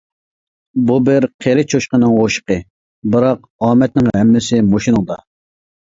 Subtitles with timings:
[0.87, 2.59] بۇ بىر قېرى چوشقىنىڭ ئوشۇقى،
[3.17, 5.25] بىراق ئامەتنىڭ ھەممىسى مۇشۇنىڭدا.